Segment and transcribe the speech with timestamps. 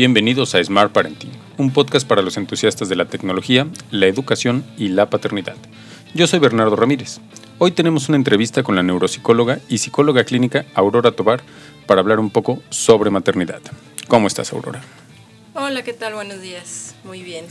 [0.00, 4.88] Bienvenidos a Smart Parenting, un podcast para los entusiastas de la tecnología, la educación y
[4.88, 5.56] la paternidad.
[6.14, 7.20] Yo soy Bernardo Ramírez.
[7.58, 11.42] Hoy tenemos una entrevista con la neuropsicóloga y psicóloga clínica Aurora Tobar
[11.86, 13.60] para hablar un poco sobre maternidad.
[14.08, 14.80] ¿Cómo estás, Aurora?
[15.52, 16.14] Hola, ¿qué tal?
[16.14, 16.94] Buenos días.
[17.04, 17.44] Muy bien.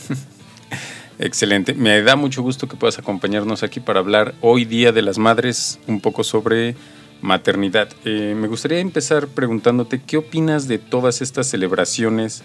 [1.20, 1.76] Excelente.
[1.76, 5.80] Me da mucho gusto que puedas acompañarnos aquí para hablar hoy Día de las Madres
[5.86, 6.76] un poco sobre
[7.22, 7.90] maternidad.
[8.06, 12.44] Eh, me gustaría empezar preguntándote qué opinas de todas estas celebraciones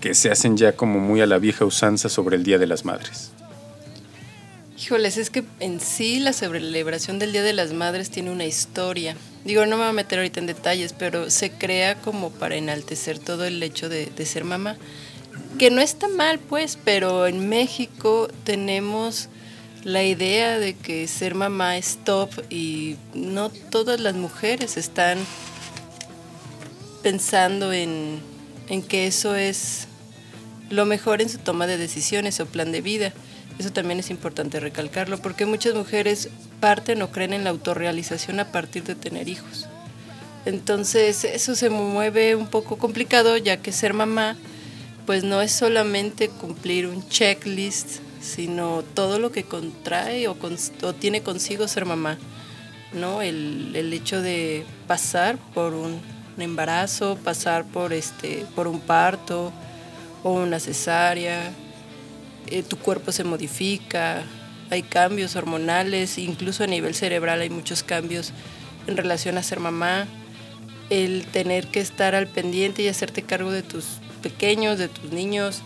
[0.00, 2.84] que se hacen ya como muy a la vieja usanza sobre el Día de las
[2.84, 3.32] Madres.
[4.78, 9.16] Híjoles, es que en sí la celebración del Día de las Madres tiene una historia.
[9.44, 13.18] Digo, no me voy a meter ahorita en detalles, pero se crea como para enaltecer
[13.18, 14.76] todo el hecho de, de ser mamá
[15.58, 19.28] que no está mal, pues, pero en México tenemos
[19.86, 25.16] la idea de que ser mamá es top y no todas las mujeres están
[27.04, 28.18] pensando en,
[28.68, 29.86] en que eso es
[30.70, 33.12] lo mejor en su toma de decisiones o plan de vida.
[33.60, 38.50] Eso también es importante recalcarlo, porque muchas mujeres parten o creen en la autorrealización a
[38.50, 39.68] partir de tener hijos.
[40.46, 44.36] Entonces eso se mueve un poco complicado, ya que ser mamá
[45.06, 50.36] pues no es solamente cumplir un checklist, sino todo lo que contrae o,
[50.98, 52.18] tiene consigo ser mamá,
[52.92, 53.22] ¿no?
[53.22, 56.00] El, hecho de pasar por un
[56.38, 59.52] embarazo, pasar por, este, por un parto
[60.22, 61.52] o una cesárea,
[62.48, 64.22] eh, tu cuerpo se modifica,
[64.70, 68.32] hay cambios hormonales, incluso a nivel cerebral hay muchos cambios
[68.86, 70.06] en relación a ser mamá,
[70.90, 73.84] el tener que estar al pendiente y hacerte cargo de tus
[74.22, 75.62] pequeños, de tus niños.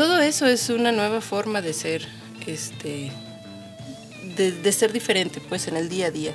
[0.00, 2.08] Todo eso es una nueva forma de ser,
[2.46, 3.12] este,
[4.34, 6.32] de, ser diferente, pues, en el día a día.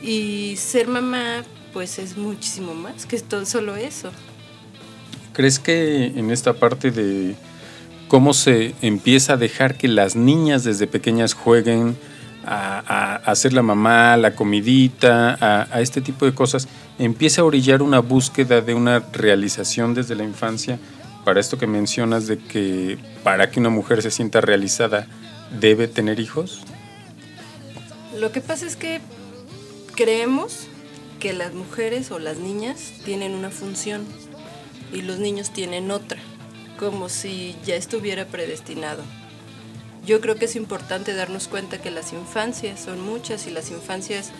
[0.00, 4.10] Y ser mamá, pues, es muchísimo más que todo solo eso.
[5.34, 7.34] ¿Crees que en esta parte de
[8.08, 11.98] cómo se empieza a dejar que las niñas desde pequeñas jueguen,
[12.46, 15.36] a, hacer la mamá, la comidita,
[15.70, 16.66] a, este tipo de cosas,
[16.98, 20.78] empieza a orillar una búsqueda de una realización desde la infancia
[21.24, 25.06] para esto que mencionas de que para que una mujer se sienta realizada
[25.58, 26.62] debe tener hijos?
[28.18, 29.00] Lo que pasa es que
[29.94, 30.66] creemos
[31.20, 34.04] que las mujeres o las niñas tienen una función
[34.92, 36.20] y los niños tienen otra,
[36.78, 39.02] como si ya estuviera predestinado
[40.06, 44.32] yo creo que es importante darnos cuenta que las infancias son muchas y las infancias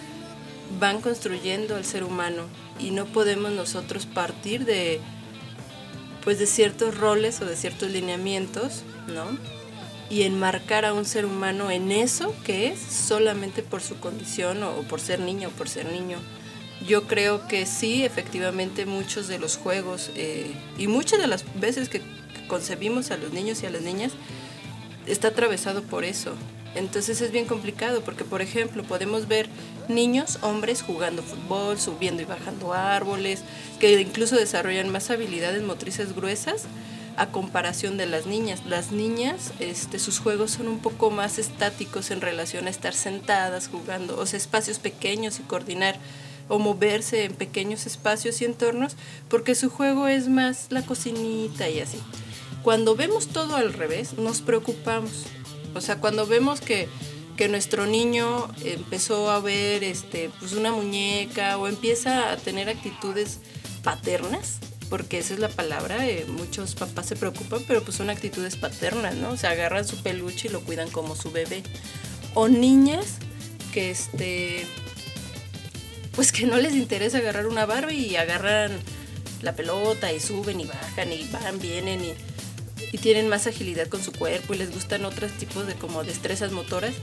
[0.79, 2.45] van construyendo al ser humano
[2.79, 5.01] y no podemos nosotros partir de
[6.25, 9.39] pues de ciertos roles o de ciertos lineamientos, ¿no?
[10.11, 14.83] Y enmarcar a un ser humano en eso que es solamente por su condición o
[14.83, 16.19] por ser niño o por ser niño.
[16.87, 21.89] Yo creo que sí, efectivamente, muchos de los juegos eh, y muchas de las veces
[21.89, 22.03] que
[22.49, 24.13] concebimos a los niños y a las niñas,
[25.07, 26.35] está atravesado por eso.
[26.75, 29.49] Entonces es bien complicado porque, por ejemplo, podemos ver
[29.89, 33.43] niños, hombres jugando fútbol, subiendo y bajando árboles,
[33.79, 36.65] que incluso desarrollan más habilidades motrices gruesas
[37.17, 38.63] a comparación de las niñas.
[38.67, 43.69] Las niñas, este, sus juegos son un poco más estáticos en relación a estar sentadas
[43.69, 45.97] jugando, o sea, espacios pequeños y coordinar
[46.49, 48.97] o moverse en pequeños espacios y entornos,
[49.29, 51.99] porque su juego es más la cocinita y así.
[52.63, 55.25] Cuando vemos todo al revés, nos preocupamos.
[55.75, 56.89] O sea, cuando vemos que,
[57.49, 63.41] nuestro niño empezó a ver este, pues una muñeca o empieza a tener actitudes
[63.83, 64.59] paternas,
[64.89, 69.17] porque esa es la palabra, eh, muchos papás se preocupan, pero pues son actitudes paternas,
[69.17, 69.31] ¿no?
[69.31, 71.63] O sea, agarran su peluche y lo cuidan como su bebé.
[72.35, 73.19] O niñas
[73.73, 74.67] que este
[76.15, 78.71] pues que no les interesa agarrar una Barbie y agarran
[79.43, 82.15] la pelota y suben y bajan y van, vienen y
[82.95, 86.53] y tienen más agilidad con su cuerpo y les gustan otros tipos de como destrezas
[86.53, 86.95] motoras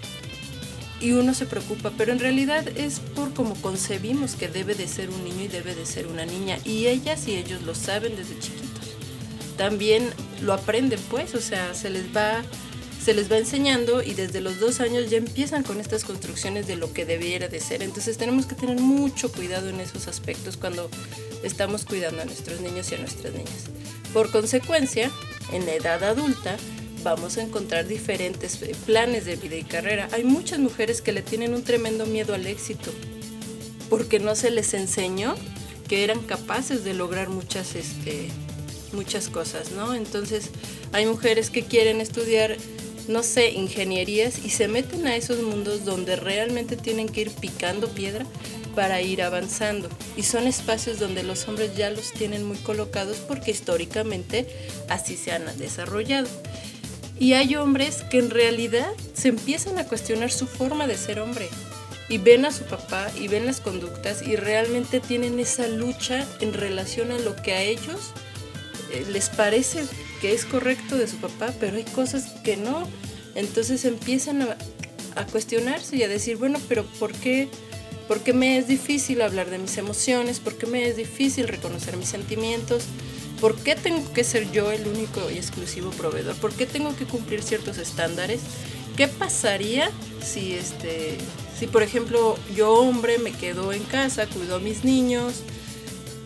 [1.02, 5.10] y uno se preocupa, pero en realidad es por como concebimos que debe de ser
[5.10, 8.38] un niño y debe de ser una niña y ellas y ellos lo saben desde
[8.40, 8.96] chiquitos.
[9.58, 10.10] También
[10.42, 12.44] lo aprenden pues, o sea, se les va
[13.04, 16.76] se les va enseñando y desde los dos años ya empiezan con estas construcciones de
[16.76, 17.82] lo que debiera de ser.
[17.82, 20.88] Entonces tenemos que tener mucho cuidado en esos aspectos cuando
[21.42, 23.72] estamos cuidando a nuestros niños y a nuestras niñas.
[24.14, 25.10] Por consecuencia,
[25.52, 26.58] en la edad adulta
[27.04, 30.08] vamos a encontrar diferentes eh, planes de vida y carrera.
[30.12, 32.92] Hay muchas mujeres que le tienen un tremendo miedo al éxito
[33.90, 35.36] porque no se les enseñó
[35.88, 38.30] que eran capaces de lograr muchas, este,
[38.94, 39.94] muchas cosas, ¿no?
[39.94, 40.50] Entonces
[40.94, 42.56] hay mujeres que quieren estudiar,
[43.10, 47.90] no sé, ingenierías y se meten a esos mundos donde realmente tienen que ir picando
[47.90, 48.26] piedra
[48.76, 49.90] para ir avanzando.
[50.16, 54.48] Y son espacios donde los hombres ya los tienen muy colocados porque históricamente
[54.88, 56.30] así se han desarrollado.
[57.22, 61.50] Y hay hombres que en realidad se empiezan a cuestionar su forma de ser hombre
[62.10, 66.52] y ven a su papá y ven las conductas y realmente tienen esa lucha en
[66.52, 68.10] relación a lo que a ellos
[68.92, 69.84] eh, les parece
[70.20, 72.88] que es correcto de su papá, pero hay cosas que no.
[73.36, 77.50] Entonces empiezan a, cuestionarse y a decir, bueno, pero ¿por qué?
[78.08, 80.40] ¿Por qué me es difícil hablar de mis emociones?
[80.40, 82.86] ¿Por qué me es difícil reconocer mis sentimientos?
[83.42, 86.36] ¿Por qué tengo que ser yo el único y exclusivo proveedor?
[86.36, 88.42] ¿Por qué tengo que cumplir ciertos estándares?
[88.96, 89.90] ¿Qué pasaría
[90.24, 91.18] si, este,
[91.58, 95.42] si por ejemplo, yo hombre me quedo en casa, cuido a mis niños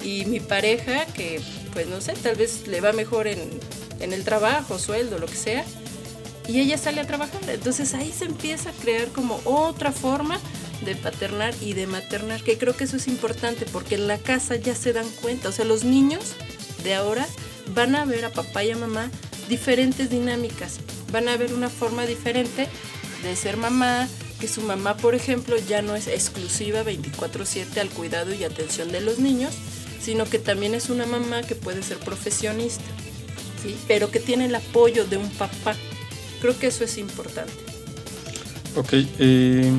[0.03, 1.41] y mi pareja, que
[1.71, 3.39] pues no sé, tal vez le va mejor en,
[4.01, 5.65] en el trabajo, sueldo, lo que sea,
[6.50, 7.41] y ella sale a trabajar.
[7.47, 10.38] Entonces ahí se empieza a crear como otra forma
[10.83, 14.57] de paternar y de maternar, que creo que eso es importante porque en la casa
[14.57, 16.35] ya se dan cuenta, o sea, los niños
[16.85, 17.27] de ahora
[17.73, 19.11] van a ver a papá y a mamá
[19.49, 20.79] diferentes dinámicas.
[21.11, 22.67] Van a ver una forma diferente
[23.23, 24.07] de ser mamá,
[24.39, 29.01] que su mamá, por ejemplo, ya no es exclusiva 24/7 al cuidado y atención de
[29.01, 29.53] los niños,
[30.01, 32.83] sino que también es una mamá que puede ser profesionista,
[33.63, 33.75] ¿sí?
[33.87, 35.75] pero que tiene el apoyo de un papá.
[36.41, 37.53] Creo que eso es importante.
[38.75, 39.71] Ok, eh,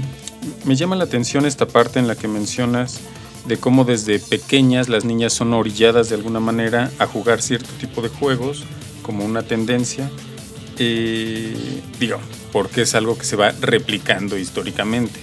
[0.64, 2.98] me llama la atención esta parte en la que mencionas
[3.46, 8.02] de cómo desde pequeñas las niñas son orilladas de alguna manera a jugar cierto tipo
[8.02, 8.64] de juegos
[9.02, 10.10] como una tendencia,
[10.78, 12.18] eh, digo,
[12.52, 15.20] porque es algo que se va replicando históricamente.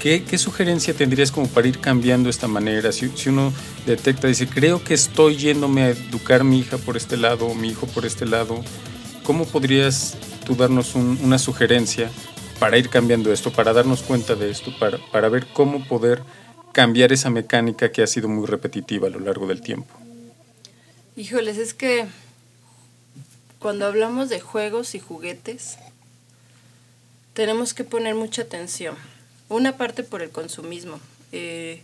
[0.00, 2.90] ¿Qué, ¿Qué, sugerencia tendrías como para ir cambiando esta manera?
[2.90, 3.52] Si, si, uno
[3.86, 7.68] detecta, dice, creo que estoy yéndome a educar mi hija por este lado o mi
[7.68, 8.64] hijo por este lado,
[9.22, 10.16] ¿cómo podrías
[10.46, 12.10] tú darnos un, una sugerencia
[12.58, 16.22] para ir cambiando esto, para darnos cuenta de esto, para, para ver cómo poder
[16.72, 19.94] cambiar esa mecánica que ha sido muy repetitiva a lo largo del tiempo?
[21.16, 22.06] Híjoles, es que
[23.58, 25.76] cuando hablamos de juegos y juguetes,
[27.34, 28.96] tenemos que poner mucha atención.
[29.48, 31.00] Una parte por el consumismo.
[31.32, 31.82] Eh,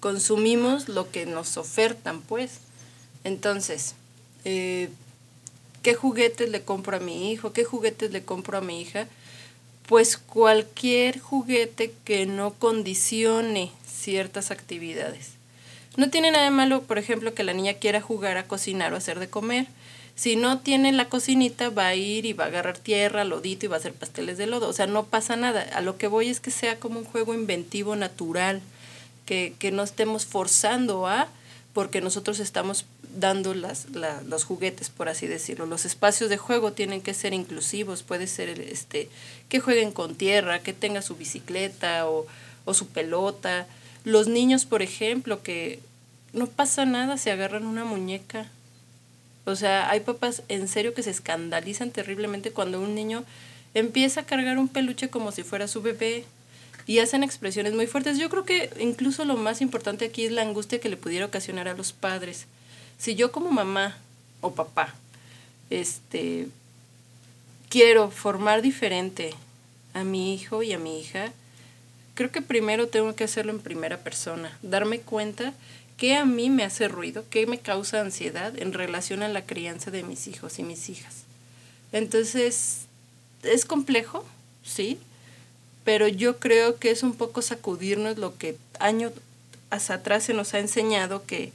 [0.00, 2.58] consumimos lo que nos ofertan, pues.
[3.24, 3.94] Entonces,
[4.44, 4.88] eh,
[5.82, 7.52] ¿qué juguetes le compro a mi hijo?
[7.52, 9.08] ¿Qué juguetes le compro a mi hija?
[9.88, 13.72] Pues cualquier juguete que no condicione
[14.06, 15.32] ciertas actividades.
[15.96, 18.96] No tiene nada de malo, por ejemplo, que la niña quiera jugar a cocinar o
[18.96, 19.66] hacer de comer.
[20.14, 23.68] Si no tiene la cocinita, va a ir y va a agarrar tierra, lodito y
[23.68, 24.68] va a hacer pasteles de lodo.
[24.68, 25.62] O sea, no pasa nada.
[25.74, 28.62] A lo que voy es que sea como un juego inventivo, natural,
[29.24, 31.26] que, que no estemos forzando a,
[31.72, 32.84] porque nosotros estamos
[33.18, 35.66] dando las, la, los juguetes, por así decirlo.
[35.66, 38.04] Los espacios de juego tienen que ser inclusivos.
[38.04, 39.10] Puede ser este,
[39.48, 42.26] que jueguen con tierra, que tenga su bicicleta o
[42.72, 43.66] su pelota
[44.06, 45.80] los niños, por ejemplo, que
[46.32, 48.46] no pasa nada si agarran una muñeca.
[49.44, 53.24] O sea, hay papás en serio que se escandalizan terriblemente cuando un niño
[53.74, 56.24] empieza a cargar un peluche como si fuera su bebé
[56.86, 58.16] y hacen expresiones muy fuertes.
[58.16, 61.66] Yo creo que incluso lo más importante aquí es la angustia que le pudiera ocasionar
[61.66, 62.46] a los padres.
[62.98, 63.98] Si yo como mamá
[64.40, 64.94] o papá
[65.68, 66.46] este
[67.68, 69.34] quiero formar diferente
[69.94, 71.32] a mi hijo y a mi hija,
[72.16, 75.52] creo que primero tengo que hacerlo en primera persona, darme cuenta
[75.96, 79.90] qué a mí me hace ruido, qué me causa ansiedad en relación a la crianza
[79.92, 81.22] de mis hijos y mis hijas.
[81.92, 82.86] Entonces,
[83.42, 84.24] es complejo,
[84.64, 84.98] sí,
[85.84, 89.12] pero yo creo que es un poco sacudirnos lo que años
[89.70, 91.52] atrás se nos ha enseñado que,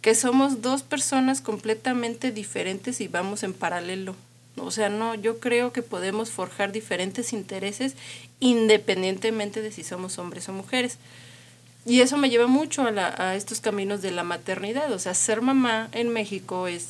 [0.00, 4.16] que somos dos personas completamente diferentes y vamos en paralelo.
[4.60, 7.94] O sea, no, yo creo que podemos forjar diferentes intereses
[8.40, 10.98] independientemente de si somos hombres o mujeres.
[11.86, 14.92] Y eso me lleva mucho a, la, a estos caminos de la maternidad.
[14.92, 16.88] O sea, ser mamá en México es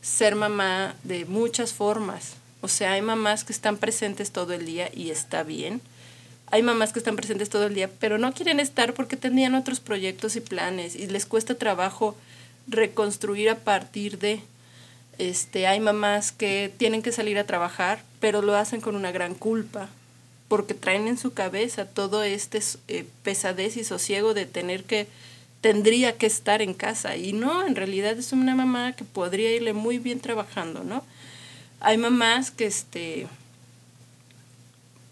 [0.00, 2.34] ser mamá de muchas formas.
[2.60, 5.80] O sea, hay mamás que están presentes todo el día y está bien.
[6.50, 9.80] Hay mamás que están presentes todo el día, pero no quieren estar porque tenían otros
[9.80, 12.16] proyectos y planes y les cuesta trabajo
[12.66, 14.40] reconstruir a partir de
[15.18, 19.34] este, hay mamás que tienen que salir a trabajar, pero lo hacen con una gran
[19.34, 19.88] culpa,
[20.48, 25.08] porque traen en su cabeza todo este eh, pesadez y sosiego de tener que,
[25.60, 27.16] tendría que estar en casa.
[27.16, 31.04] Y no, en realidad es una mamá que podría irle muy bien trabajando, ¿no?
[31.80, 33.26] Hay mamás que, este,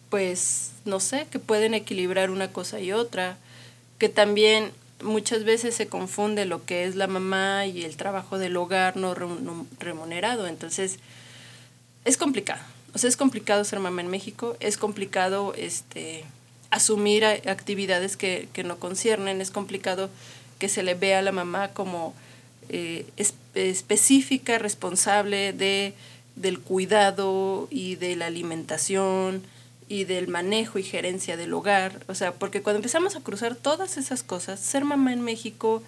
[0.09, 3.37] pues, no sé, que pueden equilibrar una cosa y otra,
[3.99, 4.71] que también
[5.03, 9.15] muchas veces se confunde lo que es la mamá y el trabajo del hogar no
[9.79, 10.47] remunerado.
[10.47, 10.99] Entonces,
[12.05, 12.63] es complicado.
[12.95, 16.25] O sea, es complicado ser mamá en México, es complicado este,
[16.71, 20.09] asumir actividades que, no conciernen, es complicado
[20.59, 22.15] que se le vea a la mamá como
[22.71, 23.05] eh,
[23.55, 25.93] específica, responsable de,
[26.37, 29.43] del cuidado y de la alimentación
[29.89, 32.05] y del manejo y gerencia del hogar.
[32.09, 35.83] O sea, porque cuando empezamos a cruzar todas esas cosas, ser mamá en México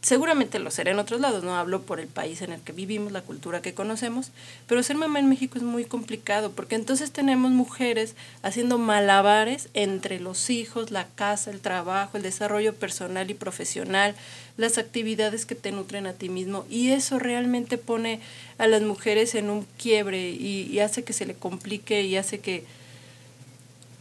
[0.00, 3.10] Seguramente lo será en otros lados, no hablo por el país en el que vivimos,
[3.10, 4.30] la cultura que conocemos,
[4.68, 10.20] pero ser mamá en México es muy complicado porque entonces tenemos mujeres haciendo malabares entre
[10.20, 14.14] los hijos, la casa, el trabajo, el desarrollo personal y profesional,
[14.56, 18.20] las actividades que te nutren a ti mismo y eso realmente pone
[18.58, 22.64] a las mujeres en un quiebre y, hace que se le complique y hace que,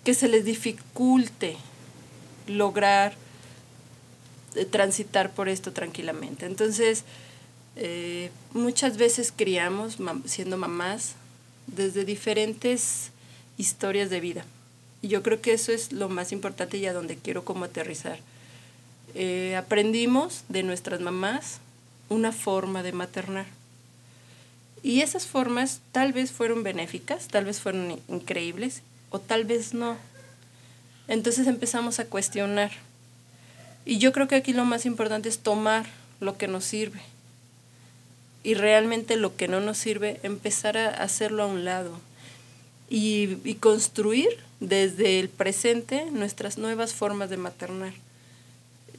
[0.07, 1.57] que se les dificulte
[2.47, 3.13] lograr
[4.71, 6.45] transitar por esto tranquilamente.
[6.45, 7.03] Entonces,
[7.75, 11.15] eh, muchas veces criamos, siendo mamás,
[11.65, 13.11] desde diferentes
[13.57, 14.45] historias de vida.
[15.01, 18.19] Y yo creo que eso es lo más importante y a donde quiero como aterrizar.
[19.13, 21.59] Eh, aprendimos de nuestras mamás
[22.07, 23.47] una forma de maternar.
[24.83, 29.97] Y esas formas tal vez fueron benéficas, tal vez fueron increíbles o tal vez no.
[31.07, 32.71] Entonces empezamos a cuestionar
[33.87, 35.85] y yo creo que aquí lo más importante es tomar
[36.19, 36.99] lo que nos sirve.
[38.43, 41.97] Y realmente lo que no nos sirve, empezar a hacerlo a un lado.
[42.89, 44.27] Y, construir
[44.59, 47.93] desde el presente nuestras nuevas formas de maternar.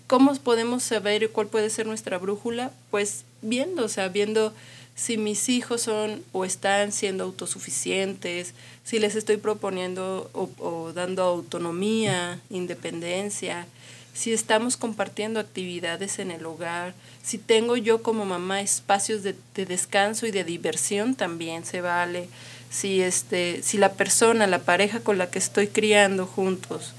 [0.07, 2.73] ¿Cómo podemos saber cuál puede ser nuestra brújula?
[2.91, 4.55] Pues viendo, o sea, viendo
[4.99, 8.52] si mis hijos son o están siendo autosuficientes,
[8.83, 13.67] si les estoy proponiendo o, o dando autonomía, independencia,
[14.12, 20.26] si estamos compartiendo actividades en el hogar, si tengo yo como mamá espacios de, descanso
[20.26, 22.28] y de diversión también se vale,
[22.69, 26.95] si, este, si la persona, la pareja con la que estoy criando juntos,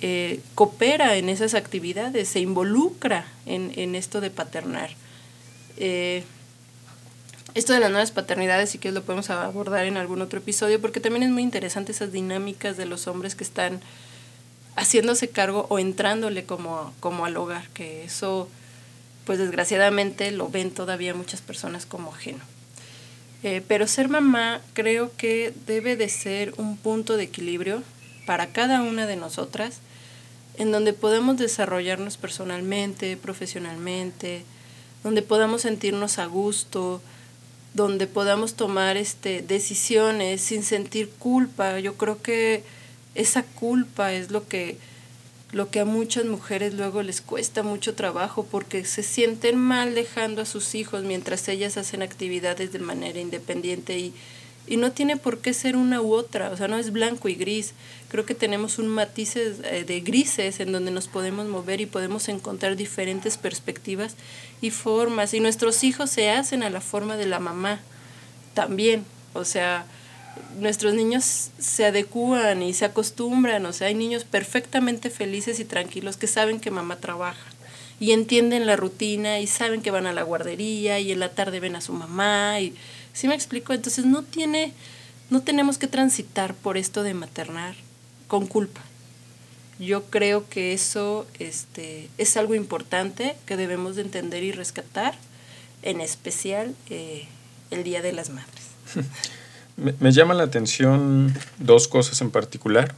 [0.00, 4.88] eh, coopera en esas actividades, se involucra en, esto de paternar.
[5.76, 6.24] Eh,
[7.56, 11.00] esto de las nuevas paternidades sí que lo podemos abordar en algún otro episodio porque
[11.00, 13.80] también es muy interesante esas dinámicas de los hombres que están
[14.76, 18.46] haciéndose cargo o entrándole como, como al hogar, que eso
[19.24, 22.44] pues desgraciadamente lo ven todavía muchas personas como ajeno.
[23.42, 27.82] Eh, pero ser mamá creo que debe de ser un punto de equilibrio
[28.26, 29.78] para cada una de nosotras,
[30.58, 34.44] en donde podemos desarrollarnos personalmente, profesionalmente,
[35.02, 37.00] donde podamos sentirnos a gusto,
[37.76, 41.78] donde podamos tomar este, decisiones sin sentir culpa.
[41.78, 42.64] Yo creo que
[43.14, 44.78] esa culpa es lo que,
[45.52, 50.40] lo que a muchas mujeres luego les cuesta mucho trabajo porque se sienten mal dejando
[50.40, 54.14] a sus hijos mientras ellas hacen actividades de manera independiente y,
[54.66, 57.34] y no tiene por qué ser una u otra, o sea, no es blanco y
[57.34, 57.72] gris.
[58.08, 62.28] Creo que tenemos un matiz eh, de grises en donde nos podemos mover y podemos
[62.28, 64.16] encontrar diferentes perspectivas
[64.60, 65.34] y formas.
[65.34, 67.80] Y nuestros hijos se hacen a la forma de la mamá
[68.54, 69.04] también.
[69.34, 69.86] O sea,
[70.58, 76.16] nuestros niños se adecúan y se acostumbran, o sea, hay niños perfectamente felices y tranquilos
[76.16, 77.46] que saben que mamá trabaja
[77.98, 81.60] y entienden la rutina y saben que van a la guardería y en la tarde
[81.60, 82.60] ven a su mamá
[83.16, 83.72] ¿sí me explico?
[83.72, 84.74] Entonces no tiene
[85.30, 87.74] no tenemos que transitar por esto de maternar
[88.28, 88.82] con culpa.
[89.78, 95.14] Yo creo que eso este, es algo importante que debemos de entender y rescatar,
[95.82, 97.26] en especial eh,
[97.70, 98.64] el Día de las Madres.
[99.76, 102.94] Me, me llama la atención dos cosas en particular.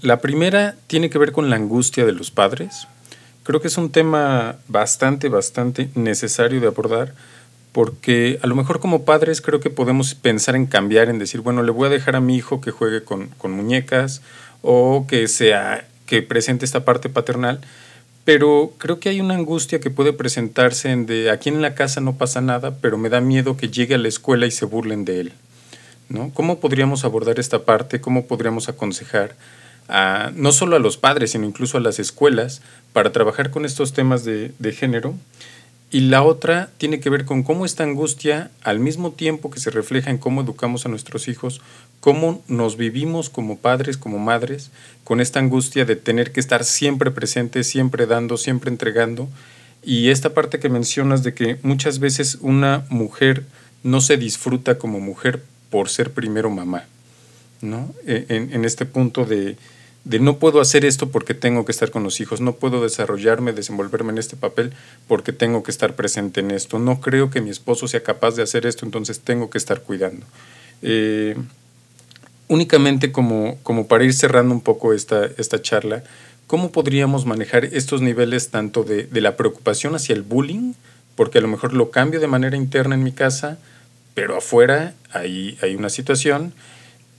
[0.00, 2.86] La primera tiene que ver con la angustia de los padres.
[3.42, 7.16] Creo que es un tema bastante, bastante necesario de abordar
[7.72, 11.62] porque a lo mejor como padres creo que podemos pensar en cambiar, en decir, bueno,
[11.62, 14.22] le voy a dejar a mi hijo que juegue con, con muñecas
[14.60, 17.60] o que sea que presente esta parte paternal,
[18.24, 22.00] pero creo que hay una angustia que puede presentarse en de aquí en la casa
[22.00, 25.04] no pasa nada, pero me da miedo que llegue a la escuela y se burlen
[25.04, 25.32] de él.
[26.08, 26.30] ¿no?
[26.34, 28.00] ¿Cómo podríamos abordar esta parte?
[28.00, 29.34] ¿Cómo podríamos aconsejar
[29.88, 32.60] a, no solo a los padres, sino incluso a las escuelas
[32.92, 35.14] para trabajar con estos temas de, de género?
[35.92, 39.70] Y la otra tiene que ver con cómo esta angustia, al mismo tiempo que se
[39.70, 41.60] refleja en cómo educamos a nuestros hijos,
[42.00, 44.70] cómo nos vivimos como padres, como madres,
[45.04, 49.28] con esta angustia de tener que estar siempre presentes, siempre dando, siempre entregando.
[49.82, 53.44] Y esta parte que mencionas de que muchas veces una mujer
[53.82, 56.86] no se disfruta como mujer por ser primero mamá,
[57.60, 57.94] ¿no?
[58.06, 59.58] E, en, en este punto de,
[60.04, 63.52] de no puedo hacer esto porque tengo que estar con los hijos, no puedo desarrollarme,
[63.52, 64.72] desenvolverme en este papel
[65.06, 68.42] porque tengo que estar presente en esto, no creo que mi esposo sea capaz de
[68.42, 70.26] hacer esto, entonces tengo que estar cuidando.
[70.82, 71.36] Eh,
[72.48, 76.02] únicamente como, como para ir cerrando un poco esta, esta charla,
[76.48, 80.74] ¿cómo podríamos manejar estos niveles tanto de, de, la preocupación hacia el bullying?
[81.14, 83.58] Porque a lo mejor lo cambio de manera interna en mi casa,
[84.14, 86.52] pero afuera hay, hay una situación.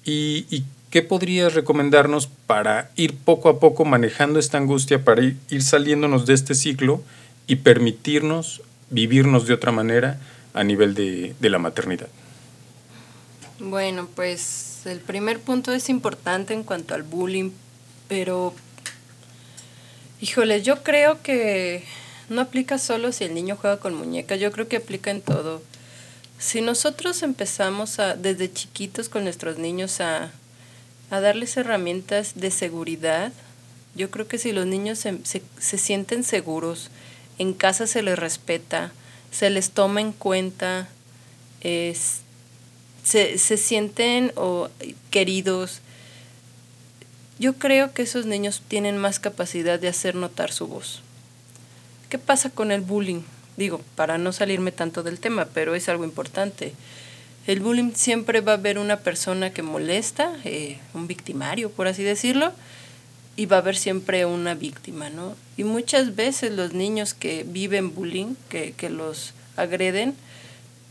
[0.05, 5.63] ¿Y, ¿Y qué podrías recomendarnos para ir poco a poco manejando esta angustia, para ir,
[5.63, 7.01] saliéndonos de este ciclo
[7.47, 10.19] y permitirnos vivirnos de otra manera
[10.53, 12.09] a nivel de, de la maternidad?
[13.57, 17.49] Bueno, pues el primer punto es importante en cuanto al bullying,
[18.07, 18.53] pero
[20.21, 21.83] híjole, yo creo que
[22.29, 25.63] no aplica solo si el niño juega con muñecas, yo creo que aplica en todo.
[26.37, 30.31] Si nosotros empezamos a, desde chiquitos con nuestros niños a,
[31.13, 33.31] a darles herramientas de seguridad,
[33.93, 36.89] yo creo que si los niños se, se, se sienten seguros,
[37.37, 38.91] en casa se les respeta,
[39.29, 40.89] se les toma en cuenta,
[41.61, 42.21] es,
[43.03, 44.69] se, se sienten o,
[45.11, 45.81] queridos.
[47.37, 51.03] Yo creo que esos niños tienen más capacidad de hacer notar su voz.
[52.09, 53.21] ¿Qué pasa con el bullying?
[53.55, 56.73] Digo, para no salirme tanto del tema, pero es algo importante.
[57.45, 62.01] El bullying siempre va a haber una persona que molesta, eh, un victimario, por así
[62.01, 62.53] decirlo,
[63.35, 65.35] y va a haber siempre una víctima, ¿no?
[65.57, 70.15] Y muchas veces los niños que viven bullying, que, que los agreden,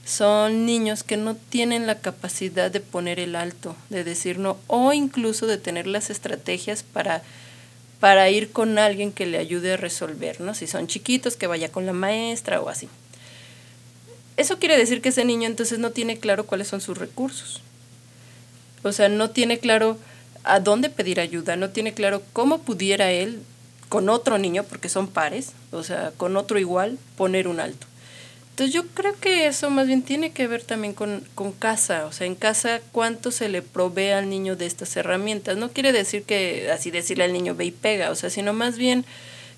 [0.04, 4.92] son niños que no tienen la capacidad de poner el alto, de decir no, o
[4.92, 7.22] incluso de tener las estrategias para,
[8.00, 10.54] para ir con alguien que le ayude a resolver, ¿no?
[10.54, 12.88] Si son chiquitos, que vaya con la maestra o así.
[14.36, 17.60] Eso quiere decir que ese niño entonces no tiene claro cuáles son sus recursos.
[18.82, 19.98] O sea, no tiene claro
[20.44, 23.42] a dónde pedir ayuda, no tiene claro cómo pudiera él,
[23.88, 27.86] con otro niño, porque son pares, o sea, con otro igual, poner un alto.
[28.48, 32.12] Entonces yo creo que eso más bien tiene que ver también con, con, casa, o
[32.12, 35.58] sea, en casa cuánto se le provee al niño de estas herramientas.
[35.58, 38.78] No quiere decir que así decirle al niño ve y pega, o sea, sino más
[38.78, 39.04] bien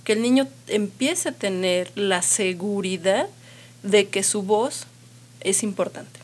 [0.04, 3.28] que el niño empiece a tener la seguridad
[3.84, 4.86] de que su voz
[5.40, 6.18] es importante.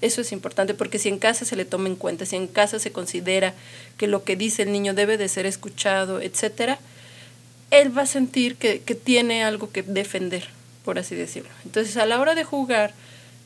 [0.00, 2.78] Eso es importante porque si en casa se le toma en cuenta, si en casa
[2.78, 3.54] se considera
[3.96, 6.78] que lo que dice el niño debe de ser escuchado, etcétera,
[7.72, 10.48] él va a sentir que, que tiene algo que defender
[10.84, 11.50] por así decirlo.
[11.64, 12.92] Entonces, a la hora de jugar,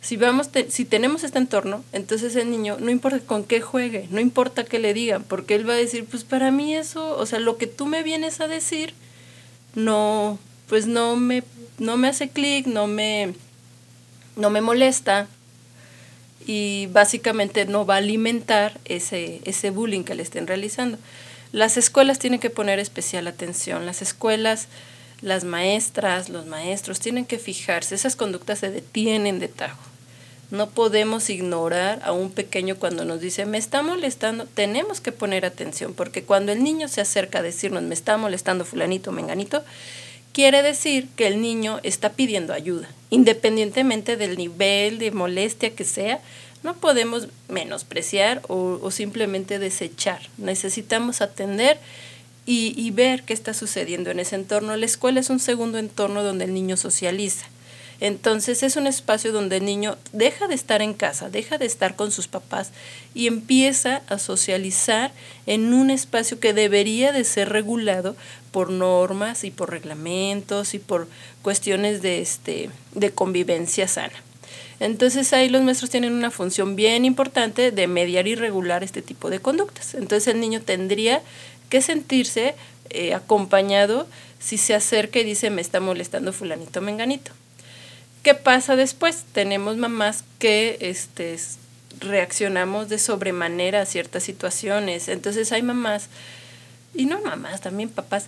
[0.00, 4.20] si, vamos si tenemos este entorno, entonces el niño, no importa con qué juegue, no
[4.20, 7.38] importa qué le digan, porque él va a decir, pues para mí eso, o sea,
[7.40, 8.94] lo que tú me vienes a decir,
[9.74, 10.38] no,
[10.68, 11.42] pues no me,
[11.78, 13.34] no me hace clic, no me,
[14.36, 15.28] no me molesta,
[16.46, 20.98] y básicamente no va a alimentar ese, ese bullying que le estén realizando.
[21.52, 24.68] Las escuelas tienen que poner especial atención, las escuelas
[25.22, 29.82] las maestras, los maestros tienen que fijarse, esas conductas se detienen de tajo.
[30.50, 35.44] No podemos ignorar a un pequeño cuando nos dice, me está molestando, tenemos que poner
[35.44, 39.64] atención, porque cuando el niño se acerca a decirnos, me está molestando fulanito, menganito,
[40.36, 46.20] quiere decir que el niño está pidiendo ayuda, independientemente del nivel de molestia que sea,
[46.62, 50.20] no podemos menospreciar o, simplemente desechar.
[50.36, 51.78] Necesitamos atender
[52.44, 54.76] y, y, ver qué está sucediendo en ese entorno.
[54.76, 57.46] La escuela es un segundo entorno donde el niño socializa.
[58.00, 61.96] Entonces es un espacio donde el niño deja de estar en casa, deja de estar
[61.96, 62.72] con sus papás
[63.14, 65.12] y empieza a socializar
[65.46, 68.16] en un espacio que debería de ser regulado
[68.50, 71.08] por normas y por reglamentos y por
[71.42, 74.22] cuestiones de, este, de convivencia sana.
[74.78, 79.30] Entonces ahí los maestros tienen una función bien importante de mediar y regular este tipo
[79.30, 79.94] de conductas.
[79.94, 81.22] Entonces el niño tendría
[81.70, 82.54] que sentirse
[82.90, 84.06] eh, acompañado
[84.38, 87.32] si se acerca y dice me está molestando fulanito menganito.
[88.26, 89.22] ¿Qué pasa después?
[89.30, 91.38] Tenemos mamás que este,
[92.00, 95.06] reaccionamos de sobremanera a ciertas situaciones.
[95.06, 96.08] Entonces hay mamás,
[96.92, 98.26] y no mamás, también papás,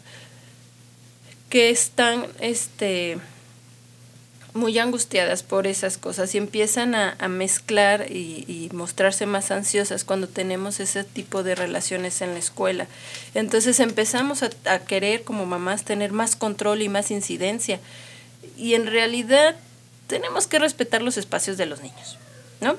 [1.51, 3.19] que están este,
[4.55, 10.05] muy angustiadas por esas cosas y empiezan a, a mezclar y, y, mostrarse más ansiosas
[10.05, 12.87] cuando tenemos ese tipo de relaciones en la escuela.
[13.35, 17.81] Entonces empezamos a, a querer como mamás tener más control y más incidencia.
[18.57, 19.57] Y en realidad
[20.09, 22.19] tenemos que respetar los espacios de los niños,
[22.61, 22.77] ¿no?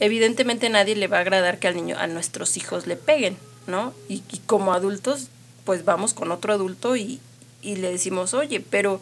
[0.00, 3.36] Evidentemente nadie le va a agradar que al niño, a nuestros hijos le peguen,
[3.66, 3.92] ¿no?
[4.08, 5.28] Y, y como adultos,
[5.64, 7.20] pues vamos con otro adulto y,
[7.60, 9.00] y le decimos, oye, pero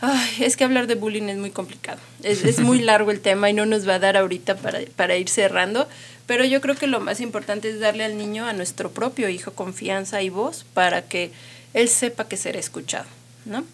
[0.00, 1.98] Ay, es que hablar de bullying es muy complicado.
[2.22, 5.16] Es, es, muy largo el tema y no nos va a dar ahorita para, para
[5.16, 5.88] ir cerrando,
[6.26, 9.52] pero yo creo que lo más importante es darle al niño, a nuestro propio hijo,
[9.52, 11.30] confianza y voz para que
[11.72, 13.06] él sepa que será escuchado,
[13.46, 13.64] ¿no?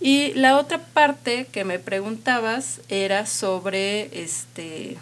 [0.00, 4.96] Y la otra parte que me preguntabas era sobre este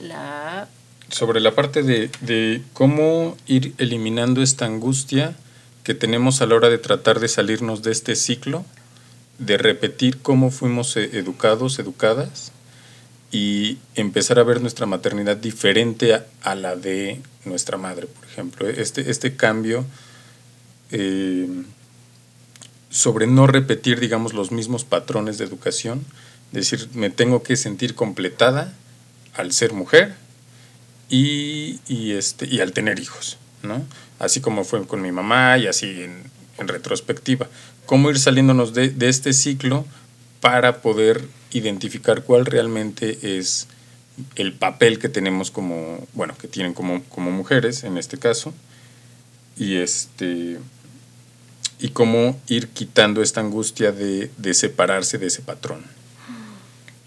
[0.00, 0.68] la
[1.08, 5.36] sobre la parte de, de, cómo ir eliminando esta angustia
[5.84, 8.64] que tenemos a la hora de tratar de salirnos de este ciclo,
[9.38, 12.52] de repetir cómo fuimos eh, educados, educadas,
[13.34, 18.68] y empezar a ver nuestra maternidad diferente a, la de nuestra madre, por ejemplo.
[18.68, 19.84] Este, este cambio
[20.92, 21.48] eh,
[22.94, 26.04] sobre no repetir, digamos, los mismos patrones de educación,
[26.52, 28.72] decir, me tengo que sentir completada
[29.34, 30.14] al ser mujer
[31.08, 31.80] y,
[32.12, 33.84] este, y al tener hijos, ¿no?
[34.20, 37.48] Así como fue con mi mamá y así en, retrospectiva.
[37.84, 39.84] ¿Cómo ir saliéndonos de, de este ciclo
[40.40, 43.66] para poder identificar cuál realmente es
[44.36, 48.54] el papel que tenemos como, bueno, que tienen como, como mujeres en este caso,
[49.56, 50.58] y este
[51.78, 55.84] y cómo ir quitando esta angustia de, de separarse de ese patrón.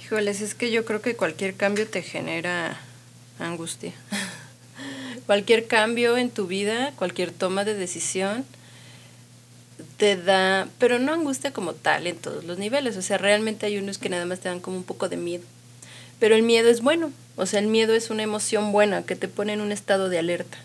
[0.03, 2.79] Híjoles, es que yo creo que cualquier cambio te genera
[3.39, 3.93] angustia.
[5.25, 8.45] cualquier cambio en tu vida, cualquier toma de decisión,
[9.97, 13.77] te da, pero no angustia como tal en todos los niveles, o sea, realmente hay
[13.77, 15.43] unos que nada más te dan como un poco de miedo,
[16.19, 19.27] pero el miedo es bueno, o sea, el miedo es una emoción buena que te
[19.27, 20.57] pone en un estado de alerta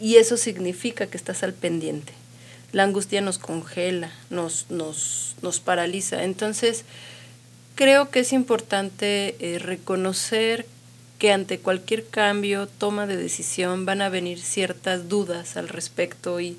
[0.00, 2.12] y eso significa que estás al pendiente.
[2.72, 6.84] La angustia nos congela, nos, nos, nos paraliza, entonces
[7.74, 10.66] creo que es importante eh, reconocer
[11.18, 16.58] que ante cualquier cambio, toma de decisión, van a venir ciertas dudas al respecto y,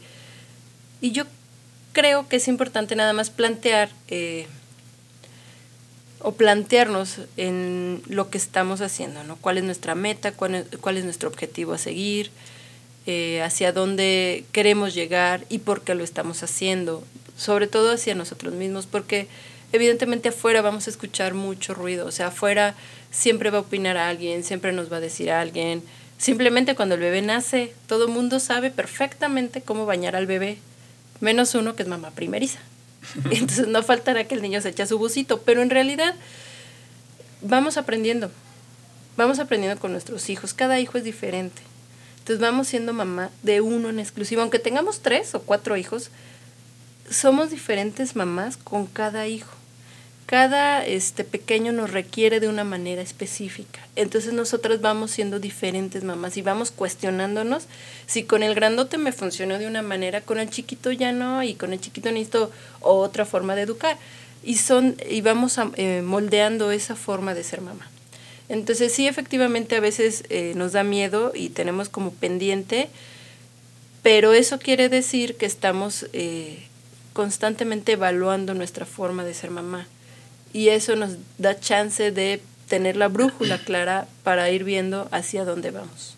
[1.01, 1.25] y yo
[1.93, 4.47] creo que es importante nada más plantear eh,
[6.19, 9.35] o plantearnos en lo que estamos haciendo, ¿no?
[9.37, 10.31] ¿Cuál es nuestra meta?
[10.31, 12.31] ¿Cuál es, nuestro objetivo a seguir?
[13.09, 17.05] Eh, hacia dónde queremos llegar y por qué lo estamos haciendo,
[17.37, 19.29] sobre todo hacia nosotros mismos, porque
[19.71, 22.75] evidentemente afuera vamos a escuchar mucho ruido, o sea, afuera
[23.09, 25.83] siempre va a opinar a alguien, siempre nos va a decir a alguien,
[26.17, 30.57] simplemente cuando el bebé nace, todo el mundo sabe perfectamente cómo bañar al bebé,
[31.21, 32.59] menos uno que es mamá primeriza.
[33.31, 36.13] Entonces no faltará que el niño se eche su busito, pero en realidad
[37.41, 38.31] vamos aprendiendo,
[39.15, 41.61] vamos aprendiendo con nuestros hijos, cada hijo es diferente.
[42.27, 46.11] Entonces vamos siendo mamá de uno en exclusivo, aunque tengamos tres o cuatro hijos,
[47.09, 49.57] somos diferentes mamás con cada hijo
[50.27, 53.79] cada este pequeño nos requiere de una manera específica.
[53.95, 57.67] Entonces nosotras vamos siendo diferentes mamás y vamos cuestionándonos
[58.07, 61.55] si con el grandote me funcionó de una manera, con el chiquito ya no y
[61.55, 63.97] con el chiquito necesito otra forma de educar.
[64.43, 67.89] Y son y vamos eh, moldeando esa forma de ser mamá.
[68.49, 72.89] Entonces sí, efectivamente a veces eh, nos da miedo y tenemos como pendiente,
[74.03, 76.65] pero eso quiere decir que estamos eh,
[77.13, 79.87] constantemente evaluando nuestra forma de ser mamá
[80.53, 85.71] y eso nos da chance de tener la brújula clara para ir viendo hacia dónde
[85.71, 86.15] vamos.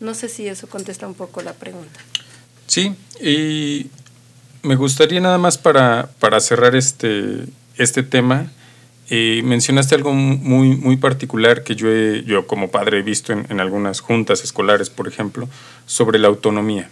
[0.00, 2.00] No sé si eso contesta un poco la pregunta.
[2.66, 3.90] Sí, y
[4.62, 7.44] me gustaría nada más para, para cerrar este,
[7.76, 8.50] este tema,
[9.10, 11.88] eh, mencionaste algo muy, muy particular que yo,
[12.24, 15.48] yo como padre he visto en, en, algunas juntas escolares, por ejemplo,
[15.86, 16.88] sobre la autonomía.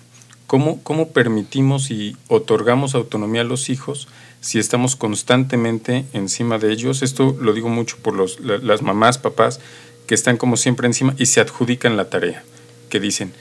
[0.46, 4.08] ¿Cómo, ¿Cómo permitimos y otorgamos autonomía a los hijos
[4.40, 7.02] si estamos constantemente encima de ellos.
[7.02, 9.60] Esto lo digo mucho por los, las mamás, papás,
[10.06, 12.42] que están como siempre encima y se adjudican la tarea,
[12.88, 13.32] que dicen,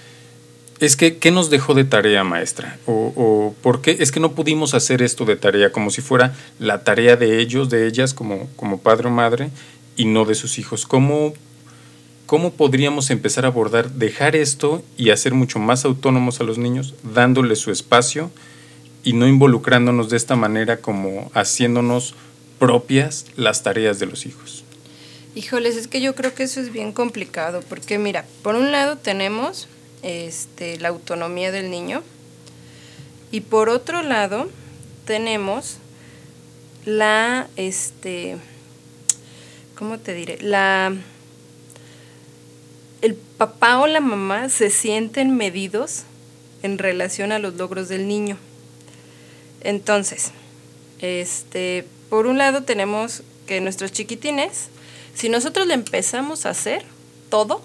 [0.80, 2.78] es que, ¿qué nos dejó de tarea, maestra?
[2.86, 3.98] O, o, ¿por qué?
[4.00, 7.70] Es que no pudimos hacer esto de tarea, como si fuera la tarea de ellos,
[7.70, 9.50] de ellas, como, como padre o madre,
[9.96, 10.86] y no de sus hijos.
[10.86, 11.34] ¿Cómo,
[12.26, 16.94] ¿Cómo podríamos empezar a abordar, dejar esto y hacer mucho más autónomos a los niños,
[17.04, 18.32] dándoles su espacio?
[19.08, 22.14] y no involucrándonos de esta manera como haciéndonos
[22.60, 24.66] propias las tareas de los hijos.
[25.34, 28.98] Híjoles, es que yo creo que eso es bien complicado, porque mira, por un lado
[28.98, 29.70] tenemos
[30.04, 32.04] este, la autonomía del niño
[33.32, 34.50] y por otro lado
[35.06, 35.78] tenemos
[36.86, 38.38] la, este,
[39.76, 40.38] ¿cómo te diré?
[40.42, 40.94] La,
[43.02, 46.04] el papá o la mamá se sienten medidos
[46.64, 48.38] en relación a los logros del niño.
[49.62, 50.32] Entonces,
[51.02, 54.70] este, por un lado tenemos que nuestros chiquitines,
[55.14, 56.86] si nosotros le empezamos a hacer
[57.30, 57.62] todo,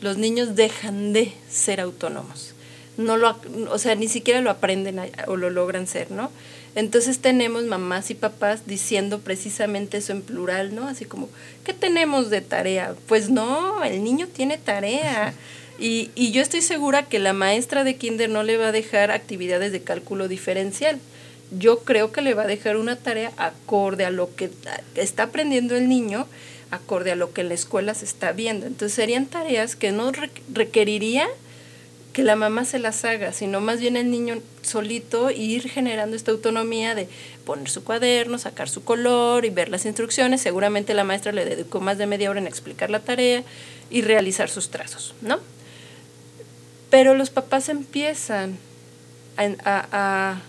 [0.00, 2.54] los niños dejan de ser autónomos.
[2.96, 3.36] No lo,
[3.70, 6.30] o sea, ni siquiera lo aprenden o lo logran ser, ¿no?
[6.74, 10.86] Entonces tenemos mamás y papás diciendo precisamente eso en plural, ¿no?
[10.86, 11.28] Así como,
[11.64, 12.94] ¿qué tenemos de tarea?
[13.08, 15.34] Pues no, el niño tiene tarea.
[15.78, 19.10] Y, y yo estoy segura que la maestra de kinder no le va a dejar
[19.10, 20.98] actividades de cálculo diferencial.
[21.58, 24.50] Yo creo que le va a dejar una tarea acorde a lo que
[24.94, 26.28] está aprendiendo el niño
[26.70, 28.66] acorde a lo que en la escuela se está viendo.
[28.66, 30.12] Entonces serían tareas que no
[30.52, 31.28] requeriría
[32.12, 36.32] que la mamá se las haga, sino más bien el niño solito ir generando esta
[36.32, 37.08] autonomía de
[37.44, 40.40] poner su cuaderno, sacar su color y ver las instrucciones.
[40.40, 43.44] Seguramente la maestra le dedicó más de media hora en explicar la tarea
[43.90, 45.38] y realizar sus trazos, ¿no?
[46.90, 48.58] Pero los papás empiezan
[49.36, 50.40] a, a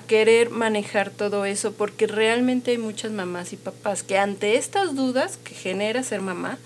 [0.00, 5.38] querer manejar todo eso porque realmente hay muchas mamás y papás que ante estas dudas
[5.42, 6.58] que genera ser mamá,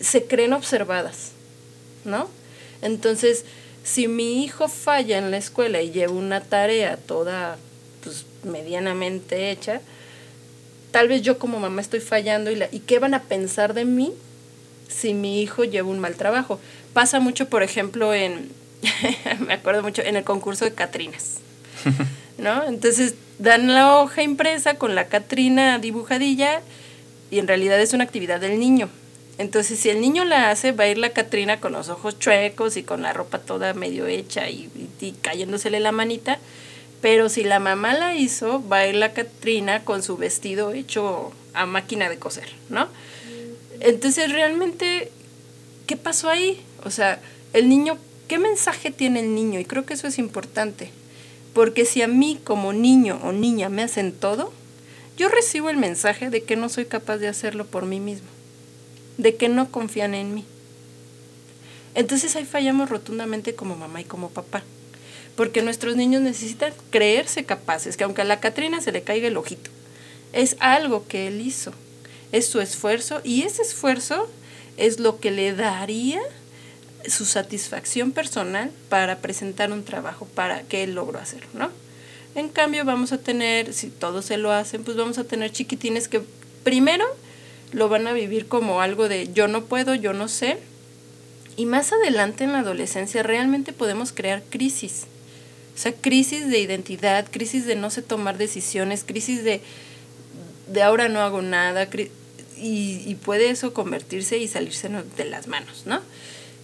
[0.00, 1.32] se creen observadas,
[2.04, 2.28] ¿no?
[2.82, 3.44] Entonces,
[3.84, 7.58] si mi hijo falla en la escuela y lleva una tarea toda
[8.02, 9.80] pues, medianamente hecha,
[10.90, 13.84] tal vez yo como mamá estoy fallando y, la, y qué van a pensar de
[13.84, 14.12] mí
[14.88, 16.60] si mi hijo lleva un mal trabajo.
[16.92, 18.50] Pasa mucho, por ejemplo, en,
[19.46, 21.38] me acuerdo mucho, en el concurso de Catrinas,
[22.38, 22.64] ¿no?
[22.64, 26.60] Entonces dan la hoja impresa con la Catrina dibujadilla
[27.30, 28.88] y en realidad es una actividad del niño.
[29.36, 32.76] Entonces, si el niño la hace, va a ir la Catrina con los ojos chuecos
[32.76, 34.70] y con la ropa toda medio hecha y,
[35.22, 36.38] cayéndosele la manita.
[37.00, 41.32] Pero si la mamá la hizo, va a ir la Catrina con su vestido hecho
[41.52, 42.88] a máquina de coser, ¿no?
[43.80, 45.10] Entonces, realmente,
[45.86, 46.62] ¿qué pasó ahí?
[46.84, 47.18] O sea,
[47.52, 49.58] el niño, ¿qué mensaje tiene el niño?
[49.58, 50.90] Y creo que eso es importante.
[51.54, 54.52] Porque si a mí como niño o niña me hacen todo,
[55.16, 58.34] yo recibo el mensaje de que no soy capaz de hacerlo por mí mismo
[59.16, 60.44] de que no confían en mí.
[61.94, 64.62] Entonces ahí fallamos rotundamente como mamá y como papá.
[65.36, 69.36] Porque nuestros niños necesitan creerse capaces, que aunque a la Catrina se le caiga el
[69.36, 69.70] ojito,
[70.32, 71.72] es algo que él hizo,
[72.32, 74.28] es su esfuerzo y ese esfuerzo
[74.76, 76.20] es lo que le daría
[77.08, 81.70] su satisfacción personal para presentar un trabajo para que él logró hacerlo, ¿no?
[82.34, 86.08] En cambio vamos a tener, si todos se lo hacen, pues vamos a tener chiquitines
[86.08, 86.20] que
[86.64, 87.04] primero
[87.72, 90.58] lo van a vivir como algo de yo no puedo, yo no sé.
[91.56, 95.04] Y más adelante en la adolescencia realmente podemos crear crisis.
[95.74, 99.60] O sea, crisis de identidad, crisis de no sé tomar decisiones, crisis de,
[100.68, 101.88] de ahora no hago nada,
[102.56, 106.00] y, y puede eso convertirse y salirse de las manos, ¿no?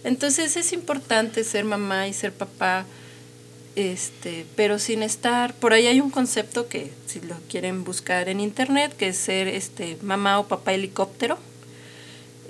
[0.03, 2.85] Entonces es importante ser mamá y ser papá
[3.75, 8.39] este, pero sin estar, por ahí hay un concepto que si lo quieren buscar en
[8.39, 11.37] internet, que es ser este mamá o papá helicóptero,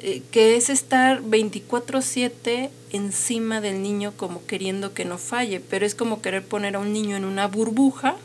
[0.01, 5.93] eh, que es estar 24/7 encima del niño como queriendo que no falle, pero es
[5.93, 8.15] como querer poner a un niño en una burbuja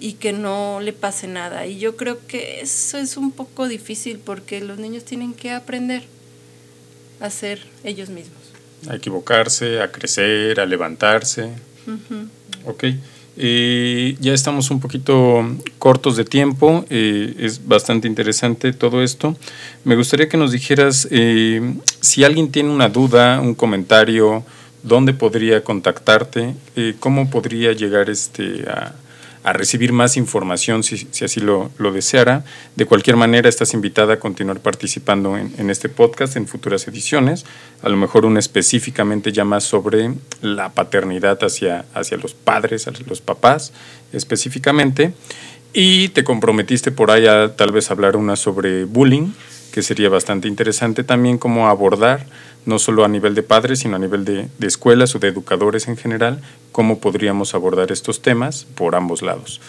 [0.00, 1.66] y que no le pase nada.
[1.66, 6.13] Y yo creo que eso es un poco difícil porque los niños tienen que aprender
[7.20, 8.38] a ser ellos mismos.
[8.88, 11.50] A equivocarse, a crecer, a levantarse.
[12.64, 12.84] Ok.
[13.36, 15.44] Eh, ya estamos un poquito
[15.80, 19.36] cortos de tiempo, eh, es bastante interesante todo esto.
[19.82, 24.44] Me gustaría que nos dijeras eh, si alguien tiene una duda, un comentario,
[24.84, 26.54] dónde podría contactarte,
[27.00, 28.94] cómo podría llegar este, a,
[29.44, 32.44] a recibir más información si, así lo, deseara.
[32.76, 37.44] De cualquier manera, estás invitada a continuar participando en, este podcast en futuras ediciones,
[37.82, 43.06] a lo mejor una específicamente ya más sobre la paternidad hacia, hacia los padres, hacia
[43.06, 43.72] los papás
[44.14, 45.12] específicamente.
[45.74, 49.32] Y te comprometiste por ahí a tal vez hablar una sobre bullying,
[49.74, 52.26] que sería bastante interesante también cómo abordar
[52.64, 55.96] no solo a nivel de padres, sino a nivel de, escuelas o de educadores en
[55.96, 59.60] general, cómo podríamos abordar estos temas por ambos lados.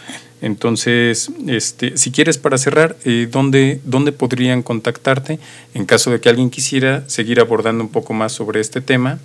[0.44, 5.40] Entonces, este, si quieres para cerrar, eh, ¿dónde, ¿dónde, podrían contactarte
[5.74, 9.18] en caso de que alguien quisiera seguir abordando un poco más sobre este tema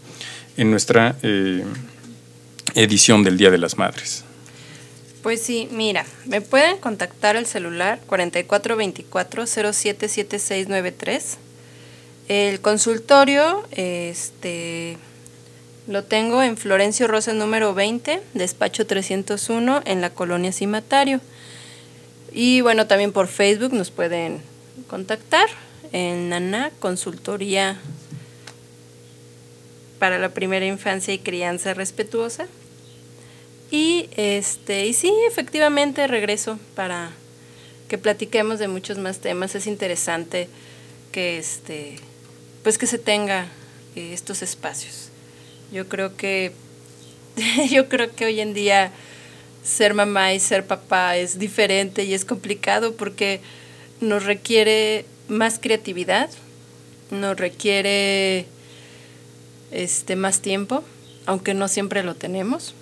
[0.56, 1.62] en nuestra eh,
[2.74, 4.24] edición del Día de las Madres?
[5.22, 11.38] Pues sí, mira, me pueden contactar al celular 4424 077693
[12.30, 14.96] el consultorio este,
[15.88, 21.20] lo tengo en Florencio Rosa número 20, despacho 301, en la colonia Cimatario.
[22.30, 24.42] Y bueno, también por Facebook nos pueden
[24.86, 25.48] contactar
[25.90, 27.80] en Nana Consultoría
[29.98, 32.46] para la primera infancia y crianza respetuosa.
[33.70, 37.12] Y este, y sí, efectivamente regreso para
[37.88, 39.54] que platiquemos de muchos más temas.
[39.54, 40.48] Es interesante
[41.12, 41.96] que este
[42.62, 43.46] pues que se tenga
[43.96, 45.08] eh, estos espacios.
[45.72, 46.52] Yo creo que
[47.70, 48.92] yo creo que hoy en día
[49.62, 53.40] ser mamá y ser papá es diferente y es complicado porque
[54.00, 56.30] nos requiere más creatividad,
[57.10, 58.46] nos requiere
[59.70, 60.82] este más tiempo,
[61.26, 62.74] aunque no siempre lo tenemos.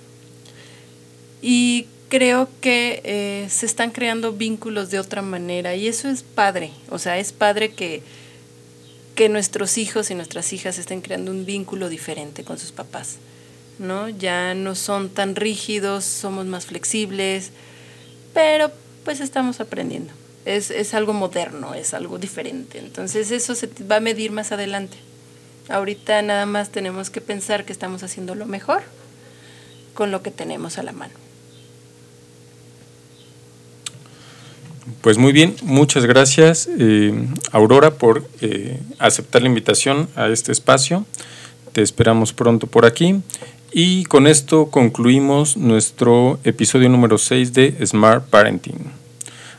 [1.40, 6.70] Y creo que eh, se están creando vínculos de otra manera y eso es padre,
[6.90, 8.02] o sea, es padre que,
[9.14, 13.16] que nuestros hijos y nuestras hijas estén creando un vínculo diferente con sus papás,
[13.78, 14.08] ¿no?
[14.08, 17.50] Ya no son tan rígidos, somos más flexibles,
[18.32, 18.70] pero
[19.04, 20.12] pues estamos aprendiendo.
[20.44, 22.78] Es, es algo moderno, es algo diferente.
[22.78, 24.96] Entonces eso se va a medir más adelante.
[25.68, 28.82] Ahorita nada más tenemos que pensar que estamos haciendo lo mejor
[29.92, 31.27] con lo que tenemos a la mano.
[35.00, 37.12] Pues muy bien, muchas gracias eh,
[37.52, 41.04] Aurora por eh, aceptar la invitación a este espacio.
[41.72, 43.22] Te esperamos pronto por aquí.
[43.70, 48.78] Y con esto concluimos nuestro episodio número 6 de Smart Parenting.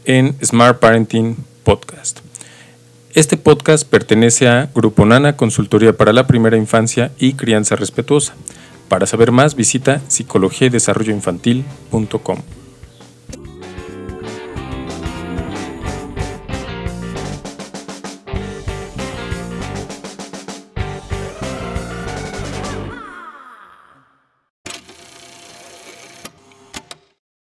[0.05, 2.21] en Smart Parenting Podcast.
[3.15, 8.35] Este podcast pertenece a Grupo Nana, Consultoría para la Primera Infancia y Crianza Respetuosa.
[8.89, 12.39] Para saber más visita psicología y desarrollo infantil.com.